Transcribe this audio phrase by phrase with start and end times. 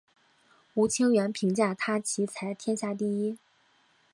[0.73, 3.37] 吴清源评价他棋才天下第一。